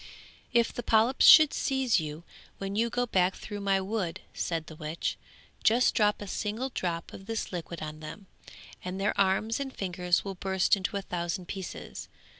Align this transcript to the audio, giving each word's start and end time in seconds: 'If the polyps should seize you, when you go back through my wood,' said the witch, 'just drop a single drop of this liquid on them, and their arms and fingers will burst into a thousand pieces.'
'If 0.51 0.73
the 0.73 0.81
polyps 0.81 1.27
should 1.27 1.53
seize 1.53 1.99
you, 1.99 2.23
when 2.57 2.75
you 2.75 2.89
go 2.89 3.05
back 3.05 3.35
through 3.35 3.61
my 3.61 3.79
wood,' 3.79 4.19
said 4.33 4.65
the 4.65 4.75
witch, 4.75 5.15
'just 5.63 5.93
drop 5.93 6.23
a 6.23 6.27
single 6.27 6.69
drop 6.69 7.13
of 7.13 7.27
this 7.27 7.51
liquid 7.51 7.83
on 7.83 7.99
them, 7.99 8.25
and 8.83 8.99
their 8.99 9.15
arms 9.15 9.59
and 9.59 9.71
fingers 9.71 10.25
will 10.25 10.33
burst 10.33 10.75
into 10.75 10.97
a 10.97 11.03
thousand 11.03 11.45
pieces.' 11.47 12.09